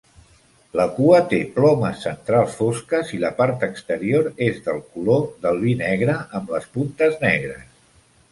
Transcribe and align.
La 0.77 0.85
cua 0.93 1.17
té 1.33 1.39
plomes 1.57 1.99
centrals 2.05 2.55
fosques 2.61 3.11
i 3.17 3.19
la 3.25 3.31
part 3.41 3.65
exterior 3.69 4.29
és 4.45 4.57
del 4.69 4.81
color 4.95 5.21
del 5.45 5.61
vi 5.67 5.75
negre 5.83 6.15
amb 6.39 6.55
les 6.57 6.67
puntes 6.79 7.21
negres. 7.29 7.69